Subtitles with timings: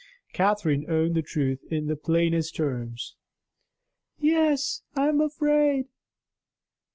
[0.33, 3.13] Catherine owned the truth in the plainest terms:
[4.17, 5.89] "Yes, I am afraid."